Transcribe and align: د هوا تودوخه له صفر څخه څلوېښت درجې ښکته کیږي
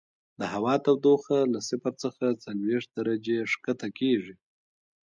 د 0.39 0.41
هوا 0.53 0.75
تودوخه 0.85 1.37
له 1.53 1.59
صفر 1.69 1.93
څخه 2.03 2.25
څلوېښت 2.43 2.89
درجې 2.99 3.37
ښکته 3.51 3.87
کیږي 3.99 4.35